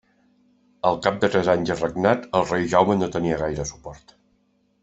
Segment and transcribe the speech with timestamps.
[0.89, 4.21] Al cap de tres anys de regnat, el rei Jaume no tenia gaire suport.